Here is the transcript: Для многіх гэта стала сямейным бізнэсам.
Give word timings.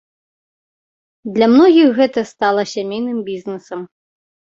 Для 1.35 1.47
многіх 1.53 1.87
гэта 1.99 2.23
стала 2.31 2.61
сямейным 2.73 3.19
бізнэсам. 3.29 3.85